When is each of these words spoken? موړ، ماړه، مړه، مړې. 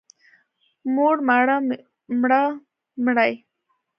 موړ، 0.93 1.15
ماړه، 1.27 1.57
مړه، 2.21 2.41
مړې. 3.03 3.33